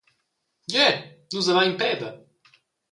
[0.75, 0.89] Gie,
[1.35, 2.13] nus havein peda!